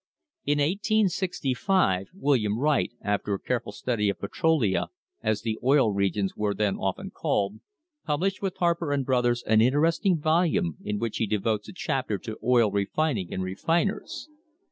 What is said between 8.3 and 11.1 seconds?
with Harper and Brothers an interesting volume in